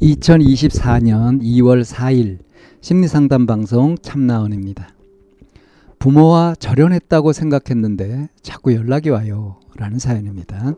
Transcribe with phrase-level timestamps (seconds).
[0.00, 2.38] 2024년 2월 4일
[2.80, 4.94] 심리상담 방송 참나원입니다.
[5.98, 9.58] 부모와 절연했다고 생각했는데 자꾸 연락이 와요.
[9.76, 10.74] 라는 사연입니다.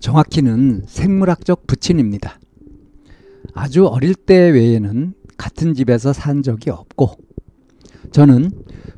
[0.00, 2.38] 정확히는 생물학적 부친입니다.
[3.54, 7.16] 아주 어릴 때 외에는 같은 집에서 산 적이 없고
[8.12, 8.50] 저는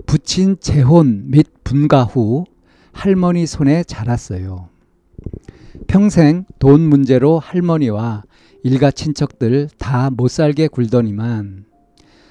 [0.06, 2.44] 부친 재혼 및 분가 후
[2.92, 4.68] 할머니 손에 자랐어요.
[5.86, 8.24] 평생 돈 문제로 할머니와
[8.62, 11.66] 일가 친척들 다 못 살게 굴더니만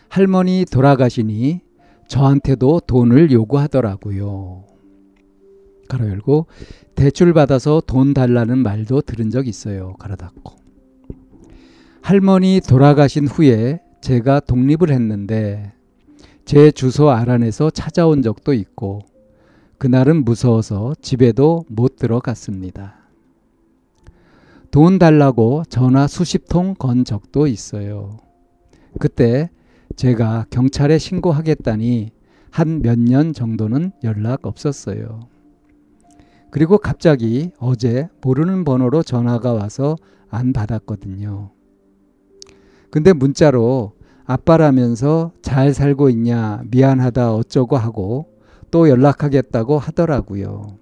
[0.09, 1.61] 할머니 돌아가시니
[2.07, 4.65] 저한테도 돈을 요구하더라고요.
[5.89, 6.47] 가로 열고
[6.95, 9.93] 대출 받아서 돈 달라는 말도 들은 적 있어요.
[9.99, 10.55] 가로 닫고.
[12.01, 15.73] 할머니 돌아가신 후에 제가 독립을 했는데
[16.45, 18.99] 제 주소 알아내서 찾아온 적도 있고
[19.77, 23.02] 그날은 무서워서 집에도 못 들어갔습니다.
[24.73, 28.17] 돈 달라고 전화 수십 통 건 적도 있어요.
[28.99, 29.51] 그때
[29.95, 32.09] 제가 경찰에 신고하겠다니
[32.49, 35.27] 한 몇 년 정도는 연락 없었어요.
[36.49, 39.95] 그리고 갑자기 어제 모르는 번호로 전화가 와서
[40.31, 41.51] 안 받았거든요.
[42.89, 43.93] 근데 문자로
[44.25, 48.25] 아빠라면서 잘 살고 있냐, 미안하다, 어쩌고 하고
[48.71, 50.79] 또 연락하겠다고 하더라고요.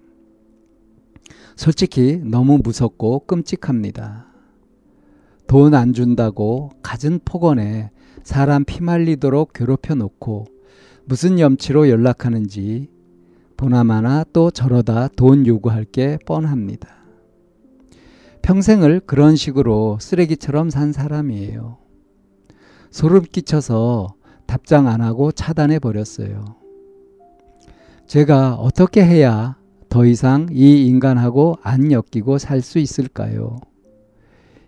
[1.62, 4.26] 솔직히 너무 무섭고 끔찍합니다.
[5.46, 7.92] 돈 안 준다고 갖은 폭언에
[8.24, 10.48] 사람 피말리도록 괴롭혀 놓고
[11.06, 12.90] 무슨 염치로 연락하는지
[13.58, 16.96] 보나마나 또 저러다 돈 요구할 게 뻔합니다.
[18.42, 21.78] 평생을 그런 식으로 쓰레기처럼 산 사람이에요.
[22.90, 24.16] 소름 끼쳐서
[24.48, 26.56] 답장 안 하고 차단해 버렸어요.
[28.08, 29.61] 제가 어떻게 해야
[29.92, 33.60] 더 이상 이 인간하고 안 엮이고 살 수 있을까요?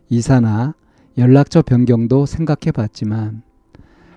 [0.10, 0.76] 이사나
[1.18, 3.42] 연락처 변경도 생각해 봤지만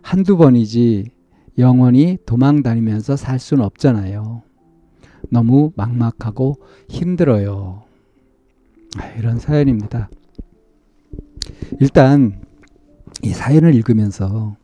[0.02, 1.12] 한두 번이지
[1.58, 4.42] 영원히 도망 다니면서 살 수는 없잖아요.
[5.30, 6.56] 너무 막막하고
[6.88, 7.84] 힘들어요.
[8.98, 10.10] 아, 이런 사연입니다.
[11.78, 12.42] 일단
[13.22, 14.56] 이 사연을 읽으면서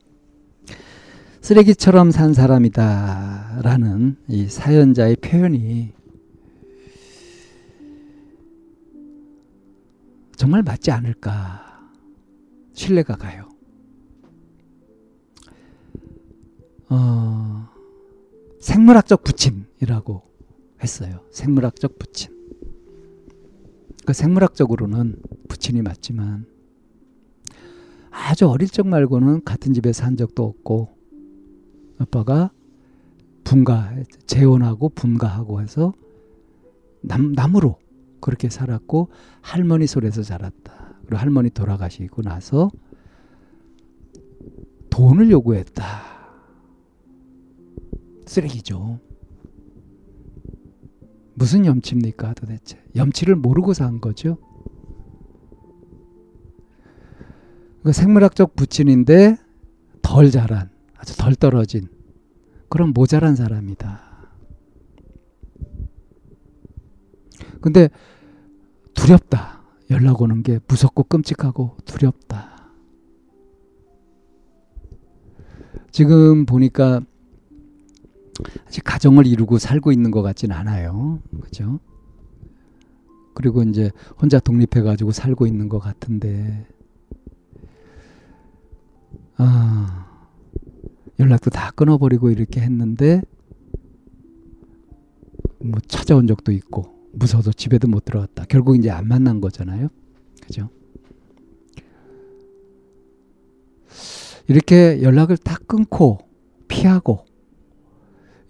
[1.41, 6.01] 쓰레기처럼 산 사람이다 라는 이 사연자의 표현이
[10.42, 11.88] 정말 맞지 않을까
[12.72, 13.48] 신뢰가 가요.
[16.88, 17.69] 어,
[18.58, 20.20] 생물학적 부침이라고
[20.82, 21.20] 했어요.
[21.30, 22.32] 생물학적 부친.
[24.04, 26.47] 그 생물학적으로는 부친이 맞지만
[28.10, 30.88] 아주 어릴 적 말고는 같은 집에 산 적도 없고
[31.98, 32.50] 아빠가
[33.44, 33.94] 분가
[34.26, 35.94] 재혼하고 분가하고 해서
[37.00, 37.78] 남, 남으로
[38.22, 39.10] 그렇게 살았고
[39.43, 40.94] 할머니 손에서 자랐다.
[41.03, 42.71] 그리고 할머니 돌아가시고 나서
[44.88, 45.84] 돈을 요구했다.
[48.27, 49.00] 쓰레기죠.
[51.34, 52.83] 무슨 염치입니까 도대체?
[52.97, 54.39] 염치를 모르고 산 거죠.
[57.83, 59.37] 그 생물학적 부친인데
[60.03, 61.89] 덜 자란, 아주 덜 떨어진
[62.69, 64.11] 그런 모자란 사람이다.
[67.62, 67.88] 근데
[68.94, 69.62] 두렵다.
[69.90, 72.52] 연락 오는 게 무섭고 끔찍하고 두렵다.
[75.90, 77.00] 지금 보니까
[78.66, 81.20] 아직 가정을 이루고 살고 있는 것 같진 않아요.
[81.41, 81.80] 그죠?
[83.34, 86.66] 그리고 이제 혼자 독립해가지고 살고 있는 것 같은데,
[89.36, 90.06] 아,
[91.18, 93.22] 연락도 다 끊어버리고 이렇게 했는데,
[95.60, 98.44] 뭐 찾아온 적도 있고, 무서워서 집에도 못 들어갔다.
[98.48, 99.88] 결국 이제 안 만난 거잖아요.
[100.42, 100.68] 그죠?
[104.48, 106.18] 이렇게 연락을 다 끊고
[106.68, 107.24] 피하고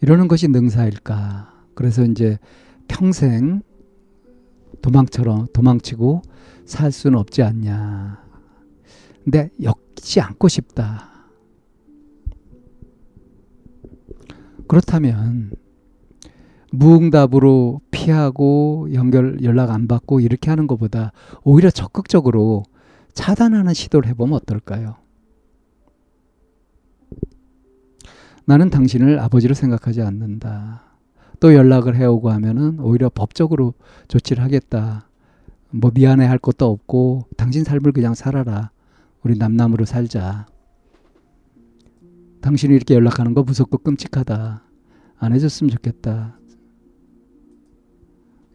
[0.01, 1.67] 이러는 것이 능사일까?
[1.75, 2.39] 그래서 이제
[2.89, 3.63] 평생
[4.81, 6.23] 도망처럼 도망치고
[6.65, 8.23] 살 수는 없지 않냐.
[9.25, 11.11] 근데 엮지 않고 싶다.
[14.67, 15.53] 그렇다면
[16.73, 21.13] 무응답으로 피하고 연결 연락 안 받고 이렇게 하는 것보다
[21.45, 22.65] 오히려 적극적으로
[23.13, 24.97] 차단하는 시도를 해보면 어떨까요?
[28.45, 30.83] 나는 당신을 아버지로 생각하지 않는다.
[31.41, 33.75] 또 연락을 해오고 하면은 오히려 법적으로
[34.09, 35.09] 조치를 하겠다.
[35.71, 38.71] 뭐 미안해 할 것도 없고 당신 삶을 그냥 살아라.
[39.23, 40.47] 우리 남남으로 살자.
[42.41, 44.65] 당신이 이렇게 연락하는 거 무섭고 끔찍하다.
[45.19, 46.39] 안 해줬으면 좋겠다.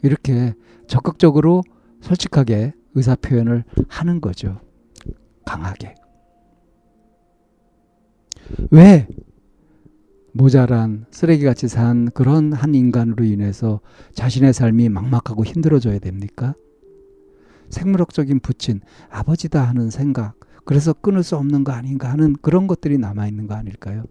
[0.07, 0.55] 이렇게
[0.87, 1.63] 적극적으로
[1.99, 4.61] 솔직하게 의사 표현을 하는 거죠.
[5.45, 5.95] 강하게.
[8.71, 9.07] 왜
[10.31, 13.81] 모자란 쓰레기같이 산 그런 한 인간으로 인해서
[14.13, 16.55] 자신의 삶이 막막하고 힘들어져야 됩니까?
[17.69, 18.79] 생물학적인 부친,
[19.09, 24.05] 아버지다 하는 생각, 그래서 끊을 수 없는 거 아닌가 하는 그런 것들이 남아있는 거 아닐까요?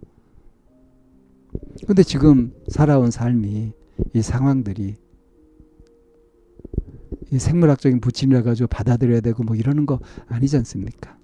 [1.87, 3.73] 근데 지금 살아온 삶이,
[4.13, 4.95] 이 상황들이
[7.31, 11.17] 이 생물학적인 부친이라 가지고 받아들여야 되고 뭐 이러는 거 아니지 않습니까?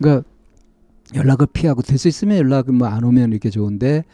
[0.00, 0.28] 그러니까
[1.14, 4.04] 연락을 피하고 될 수 있으면 연락을 뭐안 오면 이렇게 좋은데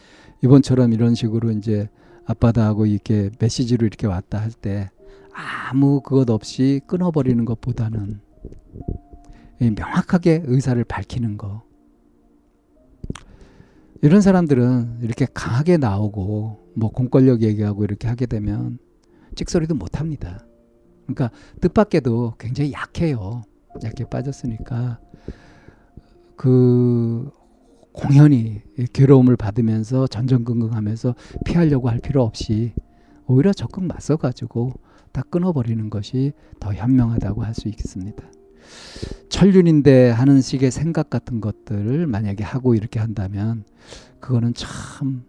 [0.43, 1.89] 이번처럼 이런 식으로 이제
[2.25, 4.89] 아빠다 하고 이렇게 메시지로 이렇게 왔다 할 때
[5.33, 8.21] 아무 그것 없이 끊어버리는 것보다는
[9.59, 11.64] 명확하게 의사를 밝히는 거.
[14.05, 18.77] 이런 사람들은 이렇게 강하게 나오고 뭐 공권력 얘기하고 이렇게 하게 되면
[19.33, 20.45] 찍소리도 못 합니다.
[21.07, 23.41] 그러니까 뜻밖에도 굉장히 약해요.
[23.83, 24.99] 약해 빠졌으니까
[26.35, 27.31] 그
[27.93, 28.61] 공연히
[28.93, 32.73] 괴로움을 받으면서 전전긍긍하면서 피하려고 할 필요 없이
[33.25, 34.73] 오히려 적극 맞서가지고
[35.13, 38.23] 다 끊어버리는 것이 더 현명하다고 할 수 있겠습니다.
[39.29, 43.63] 천륜인데 하는 식의 생각 같은 것들을 만약에 하고 이렇게 한다면
[44.19, 45.23] 그거는 참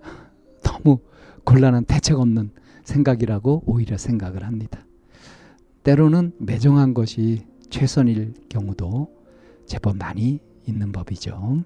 [0.62, 0.98] 너무
[1.44, 2.50] 곤란한 대책 없는
[2.84, 4.80] 생각이라고 오히려 생각을 합니다.
[5.84, 9.08] 때로는 매정한 것이 최선일 경우도
[9.66, 11.64] 제법 많이 있는 법이죠.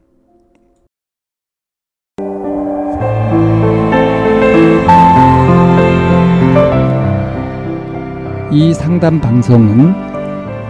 [8.52, 10.11] 이 상담 방송은